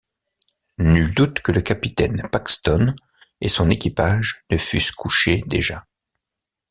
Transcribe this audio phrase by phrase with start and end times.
[0.79, 2.95] Nul doute que le capitaine Paxton
[3.39, 5.85] et son équipage ne fussent couchés déjà...